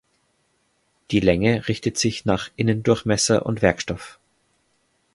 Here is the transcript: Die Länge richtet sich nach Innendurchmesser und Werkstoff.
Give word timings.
Die 1.11 1.19
Länge 1.19 1.67
richtet 1.67 1.95
sich 1.95 2.25
nach 2.25 2.49
Innendurchmesser 2.55 3.45
und 3.45 3.61
Werkstoff. 3.61 4.17